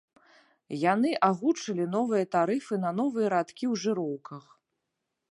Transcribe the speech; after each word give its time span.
Яны 0.83 1.09
агучылі 1.27 1.85
новыя 1.95 2.25
тарыфы 2.35 2.79
на 2.85 2.91
новыя 3.01 3.27
радкі 3.35 3.65
ў 3.71 3.83
жыроўках. 3.83 4.43